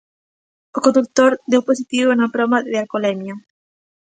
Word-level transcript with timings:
O 0.77 0.79
condutor 0.85 1.31
deu 1.51 1.61
positivo 1.69 2.11
na 2.13 2.31
proba 2.35 2.57
de 2.71 2.77
alcolemia. 2.83 3.35